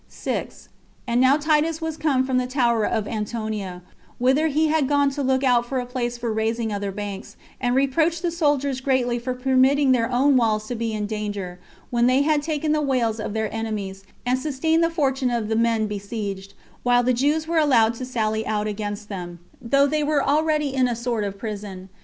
[0.07, 0.67] 6.
[1.05, 3.83] And now Titus was come from the tower of Antonia,
[4.17, 7.75] whither he was gone to look out for a place for raising other banks, and
[7.75, 11.59] reproached the soldiers greatly for permitting their own walls to be in danger,
[11.91, 15.85] when they had taken the wails of their enemies, and sustained the fortune of men
[15.85, 20.73] besieged, while the Jews were allowed to sally out against them, though they were already
[20.73, 21.89] in a sort of prison.